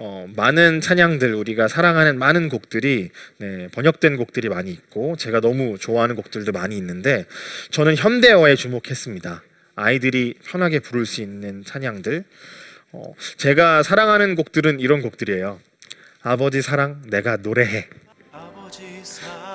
어, 0.01 0.25
많은 0.33 0.79
찬양들 0.79 1.33
우리가 1.33 1.67
사랑하는 1.67 2.17
많은 2.17 2.47
곡들이 2.47 3.09
네, 3.37 3.67
번역된 3.73 4.15
곡들이 4.15 4.47
많이 4.47 4.71
있고 4.71 5.17
제가 5.17 5.41
너무 5.41 5.77
좋아하는 5.77 6.15
곡들도 6.15 6.53
많이 6.53 6.77
있는데 6.77 7.25
저는 7.71 7.97
현대어에 7.97 8.55
주목했습니다. 8.55 9.43
아이들이 9.75 10.35
편하게 10.45 10.79
부를 10.79 11.05
수 11.05 11.21
있는 11.21 11.65
찬양들. 11.65 12.23
어, 12.93 13.13
제가 13.35 13.83
사랑하는 13.83 14.35
곡들은 14.35 14.79
이런 14.79 15.01
곡들이에요. 15.01 15.59
아버지 16.21 16.61
사랑 16.61 17.01
내가 17.09 17.35
노래해. 17.35 17.87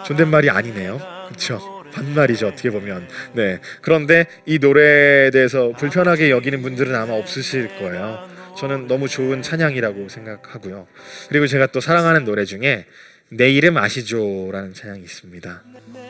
존댓말이 0.07 0.51
아니네요. 0.51 0.99
그렇죠? 1.29 1.83
반말이죠 1.91 2.49
어떻게 2.49 2.69
보면. 2.69 3.09
네. 3.33 3.61
그런데 3.81 4.27
이 4.45 4.59
노래에 4.59 5.31
대해서 5.31 5.73
불편하게 5.73 6.31
여기는 6.31 6.61
분들은 6.61 6.95
아마 6.95 7.15
없으실 7.15 7.79
거예요. 7.79 8.35
저는 8.57 8.87
너무 8.87 9.09
좋은 9.09 9.43
찬양이라고 9.43 10.09
생각하고요. 10.09 10.87
그리고 11.29 11.47
제가 11.47 11.67
또 11.69 11.81
사랑하는 11.81 12.25
노래 12.25 12.45
중에 12.45 12.87
내 13.29 13.51
이름 13.51 13.77
아시죠라는 13.77 14.75
찬양이 14.75 15.03
있습니다. 15.03 15.63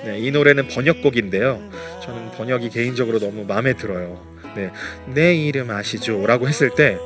네, 0.04 0.18
이 0.18 0.30
노래는 0.30 0.68
번역곡인데요. 0.68 1.70
저는 2.02 2.32
번역이 2.32 2.70
개인적으로 2.70 3.18
너무 3.18 3.44
마음에 3.44 3.74
들어요. 3.74 4.34
네, 4.54 4.70
내 5.14 5.34
이름 5.34 5.70
아시죠라고 5.70 6.48
했을 6.48 6.70
때 6.76 6.98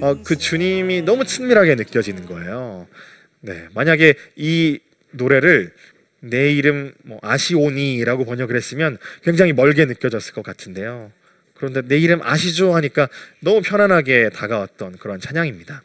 어, 0.00 0.22
그 0.22 0.36
주님이 0.36 1.02
너무 1.02 1.24
친밀하게 1.24 1.76
느껴지는 1.76 2.26
거예요. 2.26 2.86
네, 3.40 3.66
만약에 3.74 4.14
이 4.36 4.78
노래를 5.12 5.72
내 6.20 6.52
이름 6.52 6.92
뭐 7.02 7.18
아시오니라고 7.22 8.24
번역을 8.24 8.54
했으면 8.56 8.98
굉장히 9.22 9.52
멀게 9.52 9.86
느껴졌을 9.86 10.34
것 10.34 10.42
같은데요. 10.44 11.10
그런데 11.62 11.80
내 11.82 11.96
이름 11.96 12.20
아시죠 12.24 12.74
하니까 12.74 13.08
너무 13.38 13.62
편안하게 13.62 14.30
다가왔던 14.30 14.96
그런 14.98 15.20
찬양입니다. 15.20 15.84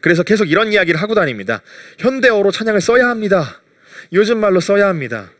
그래서 0.00 0.22
계속 0.22 0.48
이런 0.48 0.72
이야기를 0.72 1.02
하고 1.02 1.16
다닙니다. 1.16 1.60
현대어로 1.98 2.52
찬양을 2.52 2.80
써야 2.80 3.08
합니다. 3.08 3.60
요즘 4.12 4.38
말로 4.38 4.60
써야 4.60 4.86
합니다. 4.86 5.32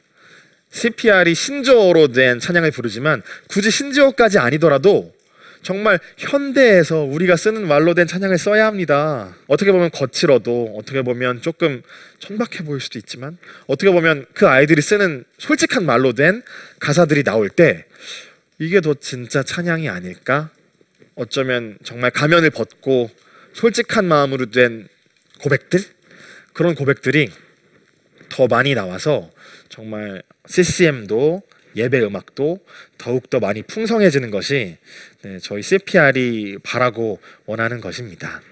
CPR이 0.71 1.37
신조어로 1.37 2.09
된 2.09 2.41
찬양을 2.41 2.73
부르지만 2.73 3.23
굳이 3.49 3.71
신조어까지 3.71 4.41
아니더라도 4.41 5.15
정말 5.63 6.01
현대에서 6.17 7.05
우리가 7.05 7.37
쓰는 7.37 7.69
말로 7.69 7.95
된 7.95 8.09
찬양을 8.09 8.37
써야 8.37 8.67
합니다. 8.67 9.37
어떻게 9.47 9.71
보면 9.71 9.93
거칠어도 9.93 10.75
어떻게 10.77 11.03
보면 11.03 11.41
조금 11.41 11.83
천박해 12.19 12.65
보일 12.65 12.81
수도 12.81 12.99
있지만 12.99 13.39
어떻게 13.69 13.93
보면 13.93 14.27
그 14.35 14.49
아이들이 14.49 14.83
쓰는 14.83 15.23
솔직한 15.39 15.87
말로 15.87 16.15
된 16.15 16.43
가사들이 16.81 17.23
나올 17.23 17.49
때 17.49 17.85
이게 18.61 18.83
더 18.83 18.93
진짜 18.93 19.43
찬양이 19.43 19.89
아닐까? 19.89 20.51
어쩌면 21.15 21.79
정말 21.83 22.11
가면을 22.11 22.51
벗고 22.51 23.11
솔직한 23.55 24.05
마음으로 24.05 24.51
된 24.51 24.87
고백들 25.41 25.81
그런 26.53 26.75
고백들이 26.75 27.31
더 28.29 28.49
많이 28.49 28.75
나와서 28.75 29.31
정말 29.71 30.23
CCM도 30.47 31.43
예배 31.75 32.03
음악도 32.03 32.63
더욱 32.99 33.31
더 33.31 33.41
많이 33.41 33.63
풍성해지는 33.63 34.31
것이 34.31 34.77
네, 35.23 35.39
저희 35.39 35.63
CPR이 35.63 36.59
바라고 36.63 37.19
원하는 37.47 37.81
것입니다. 37.81 38.43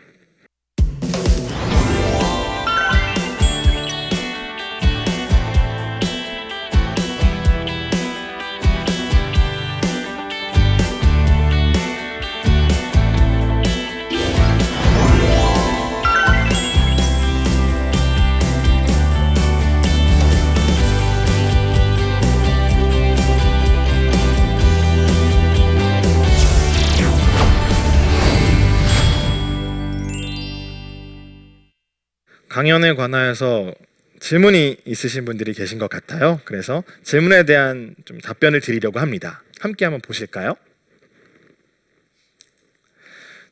강연에 32.59 32.95
관하여서 32.95 33.73
질문이 34.19 34.79
있으신 34.85 35.25
분들이 35.25 35.53
계신 35.53 35.79
것 35.79 35.89
같아요. 35.89 36.41
그래서 36.45 36.83
질문에 37.05 37.45
대한 37.45 37.95
좀 38.05 38.19
답변을 38.19 38.61
드리려고 38.61 38.99
합니다. 38.99 39.45
함께 39.61 39.85
한번 39.85 40.01
보실까요? 40.01 40.57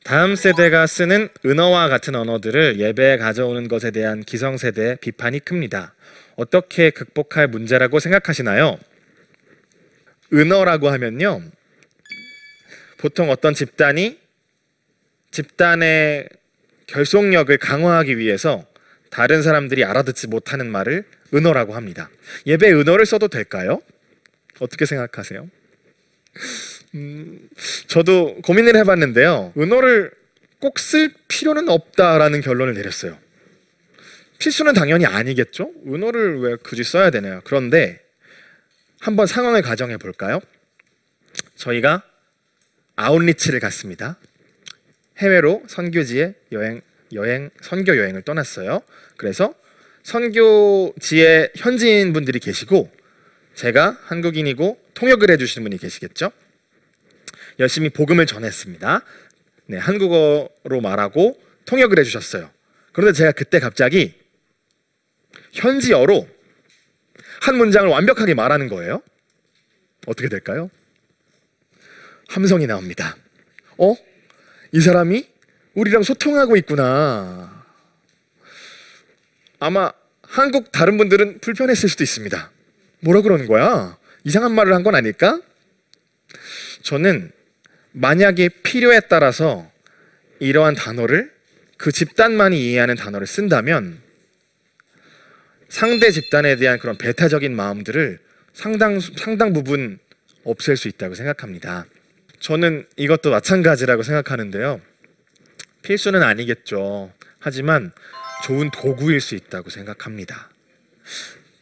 다음 0.02 0.34
세대가 0.34 0.88
쓰는 0.88 1.28
은어와 1.44 1.86
같은 1.88 2.16
언어들을 2.16 2.80
예배에 2.80 3.18
가져오는 3.18 3.68
것에 3.68 3.92
대한 3.92 4.24
기성세대의 4.24 4.96
비판이 4.96 5.38
큽니다. 5.38 5.94
어떻게 6.34 6.90
극복할 6.90 7.46
문제라고 7.46 8.00
생각하시나요? 8.00 8.76
은어라고 10.32 10.88
하면요. 10.88 11.42
보통 12.98 13.30
어떤 13.30 13.54
집단이 13.54 14.18
집단의 15.30 16.28
결속력을 16.88 17.56
강화하기 17.58 18.18
위해서 18.18 18.66
다른 19.10 19.42
사람들이 19.42 19.84
알아듣지 19.84 20.26
못하는 20.28 20.70
말을 20.70 21.04
은어라고 21.34 21.74
합니다. 21.74 22.10
예배 22.46 22.72
은어를 22.72 23.06
써도 23.06 23.28
될까요? 23.28 23.80
어떻게 24.60 24.86
생각하세요? 24.86 25.48
음, 26.94 27.48
저도 27.88 28.36
고민을 28.42 28.76
해봤는데요. 28.76 29.52
은어를 29.56 30.12
꼭 30.60 30.78
쓸 30.78 31.12
필요는 31.28 31.68
없다라는 31.68 32.40
결론을 32.40 32.74
내렸어요. 32.74 33.18
필수는 34.38 34.74
당연히 34.74 35.06
아니겠죠. 35.06 35.70
은어를 35.86 36.40
왜 36.40 36.56
굳이 36.56 36.84
써야 36.84 37.10
되나요? 37.10 37.40
그런데 37.44 38.00
한번 39.00 39.26
상황을 39.26 39.62
가정해 39.62 39.96
볼까요? 39.96 40.40
저희가 41.56 42.02
아웃리치를 42.96 43.60
갔습니다. 43.60 44.18
해외로 45.18 45.62
선교지에 45.68 46.34
여행 46.52 46.80
여행 47.12 47.50
선교 47.60 47.96
여행을 47.96 48.22
떠났어요. 48.22 48.82
그래서 49.16 49.54
선교지에 50.02 51.52
현지인 51.56 52.12
분들이 52.12 52.38
계시고 52.38 52.90
제가 53.54 53.98
한국인이고 54.04 54.80
통역을 54.94 55.30
해주시는 55.30 55.64
분이 55.64 55.78
계시겠죠. 55.78 56.30
열심히 57.58 57.88
복음을 57.88 58.26
전했습니다. 58.26 59.02
네, 59.66 59.78
한국어로 59.78 60.80
말하고 60.80 61.40
통역을 61.64 61.98
해주셨어요. 61.98 62.50
그런데 62.92 63.16
제가 63.16 63.32
그때 63.32 63.58
갑자기 63.58 64.14
현지어로 65.52 66.28
한 67.40 67.56
문장을 67.56 67.88
완벽하게 67.88 68.34
말하는 68.34 68.68
거예요. 68.68 69.02
어떻게 70.06 70.28
될까요? 70.28 70.70
함성이 72.28 72.66
나옵니다. 72.66 73.16
어? 73.78 73.94
이 74.72 74.80
사람이 74.80 75.26
우리랑 75.76 76.02
소통하고 76.02 76.56
있구나. 76.56 77.64
아마 79.60 79.92
한국 80.22 80.72
다른 80.72 80.96
분들은 80.98 81.40
불편했을 81.40 81.88
수도 81.88 82.02
있습니다. 82.02 82.50
뭐라 83.00 83.20
그러는 83.20 83.46
거야? 83.46 83.96
이상한 84.24 84.52
말을 84.52 84.74
한 84.74 84.82
건 84.82 84.94
아닐까? 84.94 85.40
저는 86.82 87.30
만약에 87.92 88.48
필요에 88.62 89.00
따라서 89.00 89.70
이러한 90.40 90.74
단어를 90.74 91.32
그 91.76 91.92
집단만이 91.92 92.58
이해하는 92.58 92.94
단어를 92.96 93.26
쓴다면 93.26 94.00
상대 95.68 96.10
집단에 96.10 96.56
대한 96.56 96.78
그런 96.78 96.96
배타적인 96.96 97.54
마음들을 97.54 98.18
상당 98.54 98.98
상당 99.00 99.52
부분 99.52 99.98
없앨 100.44 100.76
수 100.76 100.88
있다고 100.88 101.14
생각합니다. 101.14 101.86
저는 102.40 102.86
이것도 102.96 103.30
마찬가지라고 103.30 104.02
생각하는데요. 104.02 104.80
필수는 105.86 106.24
아니겠죠. 106.24 107.12
하지만 107.38 107.92
좋은 108.44 108.70
도구일 108.72 109.20
수 109.20 109.36
있다고 109.36 109.70
생각합니다. 109.70 110.50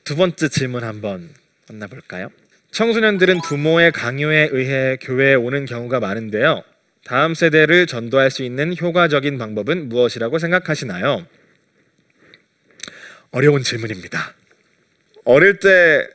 두 0.02 0.16
번째 0.16 0.48
질문 0.48 0.82
한번 0.82 1.28
만나볼까요? 1.68 2.30
청소년들은 2.70 3.42
부모의 3.42 3.92
강요에 3.92 4.48
의해 4.50 4.96
교회에 5.00 5.34
오는 5.34 5.66
경우가 5.66 6.00
많은데요. 6.00 6.64
다음 7.04 7.34
세대를 7.34 7.86
전도할 7.86 8.30
수 8.30 8.42
있는 8.42 8.74
효과적인 8.74 9.36
방법은 9.36 9.90
무엇이라고 9.90 10.38
생각하시나요? 10.38 11.26
어려운 13.30 13.62
질문입니다. 13.62 14.34
어릴 15.26 15.58
때 15.58 16.08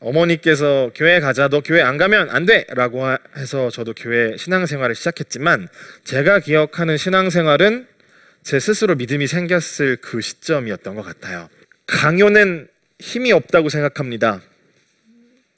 어머니께서 0.00 0.90
교회 0.94 1.20
가자 1.20 1.48
너 1.48 1.60
교회 1.60 1.82
안 1.82 1.96
가면 1.96 2.30
안 2.30 2.46
돼라고 2.46 3.04
하- 3.04 3.18
해서 3.36 3.70
저도 3.70 3.94
교회 3.94 4.36
신앙생활을 4.36 4.94
시작했지만 4.94 5.68
제가 6.04 6.40
기억하는 6.40 6.96
신앙생활은 6.96 7.86
제 8.42 8.60
스스로 8.60 8.94
믿음이 8.94 9.26
생겼을 9.26 9.96
그 9.96 10.20
시점이었던 10.20 10.94
것 10.94 11.02
같아요. 11.02 11.48
강요는 11.86 12.68
힘이 13.00 13.32
없다고 13.32 13.68
생각합니다. 13.68 14.40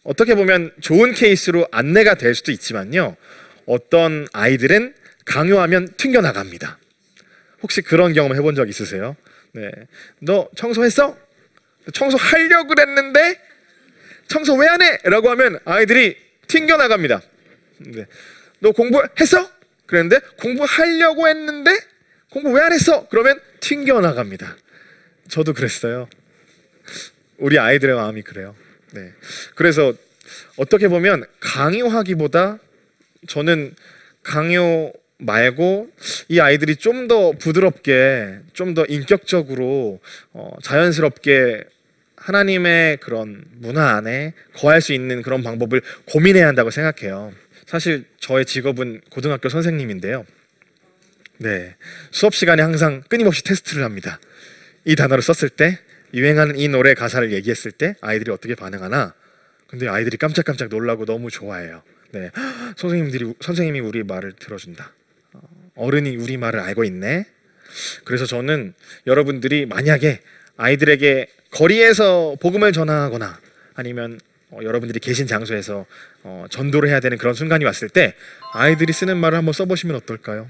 어떻게 0.03 0.35
보면 0.35 0.72
좋은 0.81 1.12
케이스로 1.12 1.68
안내가 1.70 2.14
될 2.14 2.35
수도 2.35 2.50
있지만요. 2.53 3.16
어떤 3.66 4.26
아이들은 4.33 4.94
강요하면 5.26 5.88
튕겨 5.98 6.22
나갑니다. 6.22 6.79
혹시 7.62 7.83
그런 7.83 8.14
경험 8.14 8.35
해본 8.35 8.55
적 8.55 8.68
있으세요? 8.68 9.14
네. 9.53 9.70
너 10.20 10.48
청소했어? 10.57 11.16
청소하려고 11.92 12.68
그랬는데 12.68 13.38
청소 14.30 14.54
왜 14.54 14.68
안 14.68 14.80
해? 14.80 14.98
라고 15.04 15.28
하면 15.30 15.58
아이들이 15.64 16.16
튕겨 16.46 16.76
나갑니다. 16.76 17.20
네. 17.78 18.06
너 18.60 18.70
공부했어? 18.70 19.50
그랬는데 19.86 20.20
공부하려고 20.38 21.26
했는데 21.28 21.72
공부 22.30 22.50
왜 22.52 22.62
안 22.62 22.72
했어? 22.72 23.08
그러면 23.08 23.40
튕겨 23.58 24.00
나갑니다. 24.00 24.56
저도 25.28 25.52
그랬어요. 25.52 26.08
우리 27.38 27.58
아이들의 27.58 27.94
마음이 27.96 28.22
그래요. 28.22 28.54
네. 28.92 29.12
그래서 29.56 29.92
어떻게 30.56 30.86
보면 30.86 31.24
강요하기보다 31.40 32.58
저는 33.28 33.74
강요 34.22 34.92
말고 35.18 35.90
이 36.28 36.38
아이들이 36.40 36.76
좀 36.76 37.08
더 37.08 37.32
부드럽게, 37.32 38.38
좀 38.52 38.74
더 38.74 38.84
인격적으로 38.86 40.00
어, 40.32 40.56
자연스럽게 40.62 41.64
하나님의 42.20 42.98
그런 42.98 43.44
문화 43.56 43.96
안에 43.96 44.35
거할 44.54 44.80
수 44.80 44.92
있는 44.92 45.22
그런 45.22 45.42
방법을 45.42 45.80
고민해야 46.04 46.46
한다고 46.46 46.70
생각해요. 46.70 47.33
사실 47.66 48.04
저의 48.18 48.44
직업은 48.44 49.00
고등학교 49.11 49.48
선생님인데요. 49.48 50.26
네. 51.38 51.74
수업 52.11 52.35
시간에 52.35 52.62
항상 52.62 53.02
끊임없이 53.09 53.42
테스트를 53.44 53.85
합니다. 53.85 54.20
이 54.85 54.94
단어를 54.94 55.22
썼을 55.22 55.48
때 55.48 55.78
유행하는 56.12 56.59
이 56.59 56.68
노래 56.68 56.92
가사를 56.94 57.33
얘기했을 57.33 57.72
때 57.72 57.96
아이들이 58.02 58.30
어떻게 58.30 58.54
반응하나? 58.54 59.14
근데 59.66 59.88
아이들이 59.88 60.16
깜짝깜짝 60.18 60.68
놀라고 60.68 61.06
너무 61.06 61.30
좋아해요. 61.30 61.83
네. 62.12 62.30
선생님들이 62.76 63.35
선생님이 63.40 63.80
우리 63.80 64.02
말을 64.02 64.33
들어준다. 64.33 64.92
어, 65.33 65.40
어른이 65.76 66.16
우리 66.16 66.37
말을 66.37 66.61
알고 66.61 66.85
있네. 66.85 67.24
그래서 68.04 68.26
저는 68.26 68.74
여러분들이 69.06 69.64
만약에 69.64 70.20
아이들에게 70.56 71.28
거리에서 71.50 72.36
복음을 72.40 72.72
전하거나 72.72 73.38
아니면 73.74 74.20
어, 74.50 74.58
여러분들이 74.62 74.98
계신 74.98 75.26
장소에서 75.26 75.86
어, 76.22 76.46
전도를 76.50 76.88
해야 76.88 77.00
되는 77.00 77.16
그런 77.18 77.34
순간이 77.34 77.64
왔을 77.64 77.88
때 77.88 78.14
아이들이 78.52 78.92
쓰는 78.92 79.16
말을 79.16 79.38
한번 79.38 79.52
써보시면 79.52 79.96
어떨까요? 79.96 80.48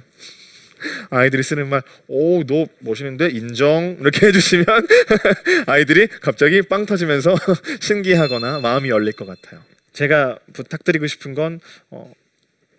아이들이 1.10 1.42
쓰는 1.42 1.68
말, 1.68 1.82
오, 2.08 2.42
너 2.44 2.66
멋있는데 2.78 3.28
인정 3.28 3.98
이렇게 4.00 4.26
해주시면 4.26 4.66
아이들이 5.66 6.06
갑자기 6.06 6.62
빵 6.62 6.86
터지면서 6.86 7.34
신기하거나 7.80 8.60
마음이 8.60 8.88
열릴 8.88 9.12
것 9.12 9.26
같아요. 9.26 9.62
제가 9.92 10.38
부탁드리고 10.54 11.06
싶은 11.06 11.34
건 11.34 11.60
어, 11.90 12.12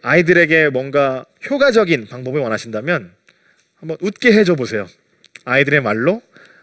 아이들에게 0.01 0.69
뭔가 0.69 1.25
효과적인 1.49 2.07
방법을 2.07 2.41
원하신다면 2.41 3.11
한번 3.75 3.97
웃게 4.01 4.31
해줘 4.31 4.55
보세요. 4.55 4.87
아이들의 5.45 5.81
말로 5.81 6.21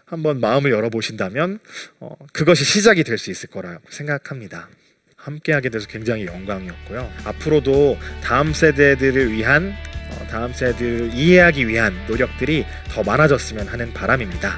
한번 0.09 0.39
마음을 0.39 0.71
열어 0.71 0.89
보신다면 0.89 1.59
어, 1.99 2.15
그것이 2.33 2.63
시작이 2.63 3.03
될 3.03 3.17
수 3.19 3.29
있을 3.31 3.49
거라고 3.49 3.81
생각합니다. 3.89 4.69
함께하게 5.17 5.69
돼서 5.69 5.87
굉장히 5.87 6.25
영광이었고요. 6.25 7.11
앞으로도 7.25 7.97
다음 8.23 8.53
세대들을 8.53 9.31
위한 9.33 9.73
어, 10.11 10.27
다음 10.31 10.53
세대를 10.53 11.11
이해하기 11.13 11.67
위한 11.67 11.93
노력들이 12.07 12.65
더 12.89 13.03
많아졌으면 13.03 13.67
하는 13.67 13.93
바람입니다. 13.93 14.57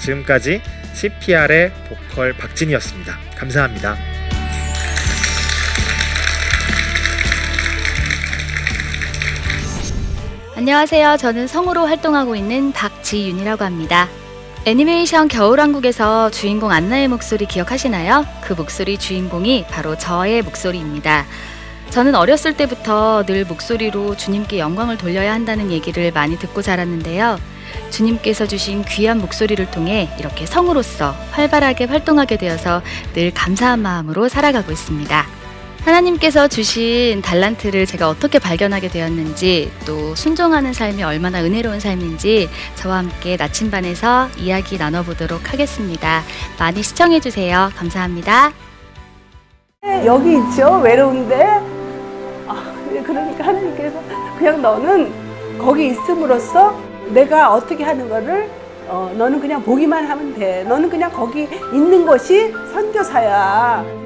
지금까지 0.00 0.62
CPR의 0.94 1.72
보컬 1.88 2.32
박진이었습니다. 2.34 3.18
감사합니다. 3.36 3.96
안녕하세요. 10.54 11.16
저는 11.18 11.46
성우로 11.46 11.86
활동하고 11.86 12.34
있는 12.34 12.72
박지윤이라고 12.72 13.64
합니다. 13.64 14.08
애니메이션 14.66 15.28
겨울왕국에서 15.28 16.32
주인공 16.32 16.72
안나의 16.72 17.06
목소리 17.06 17.46
기억하시나요? 17.46 18.26
그 18.42 18.52
목소리 18.52 18.98
주인공이 18.98 19.66
바로 19.70 19.96
저의 19.96 20.42
목소리입니다. 20.42 21.24
저는 21.90 22.16
어렸을 22.16 22.56
때부터 22.56 23.24
늘 23.26 23.44
목소리로 23.44 24.16
주님께 24.16 24.58
영광을 24.58 24.98
돌려야 24.98 25.32
한다는 25.32 25.70
얘기를 25.70 26.10
많이 26.10 26.36
듣고 26.36 26.62
자랐는데요. 26.62 27.38
주님께서 27.90 28.48
주신 28.48 28.84
귀한 28.84 29.20
목소리를 29.20 29.70
통해 29.70 30.10
이렇게 30.18 30.46
성우로서 30.46 31.14
활발하게 31.30 31.84
활동하게 31.84 32.36
되어서 32.36 32.82
늘 33.14 33.32
감사한 33.32 33.78
마음으로 33.78 34.28
살아가고 34.28 34.72
있습니다. 34.72 35.35
하나님께서 35.86 36.48
주신 36.48 37.22
달란트를 37.22 37.86
제가 37.86 38.08
어떻게 38.08 38.40
발견하게 38.40 38.88
되었는지 38.88 39.70
또 39.86 40.16
순종하는 40.16 40.72
삶이 40.72 41.04
얼마나 41.04 41.40
은혜로운 41.44 41.78
삶인지 41.78 42.48
저와 42.74 42.98
함께 42.98 43.36
나침반에서 43.36 44.28
이야기 44.36 44.78
나눠보도록 44.78 45.52
하겠습니다. 45.52 46.22
많이 46.58 46.82
시청해주세요. 46.82 47.70
감사합니다. 47.76 48.52
여기 50.04 50.32
있죠 50.38 50.80
외로운데 50.82 51.44
아, 52.48 52.74
그러니까 53.04 53.46
하나님께서 53.46 54.02
그냥 54.36 54.60
너는 54.60 55.12
거기 55.56 55.86
있음으로써 55.86 56.76
내가 57.10 57.52
어떻게 57.54 57.84
하는 57.84 58.08
거를 58.08 58.50
어, 58.88 59.12
너는 59.16 59.40
그냥 59.40 59.62
보기만 59.62 60.04
하면 60.04 60.34
돼 60.34 60.64
너는 60.64 60.90
그냥 60.90 61.12
거기 61.12 61.48
있는 61.72 62.04
것이 62.04 62.52
선교사야 62.72 64.05